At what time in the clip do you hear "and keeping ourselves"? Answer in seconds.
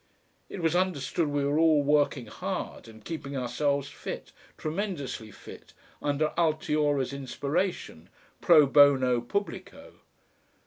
2.87-3.87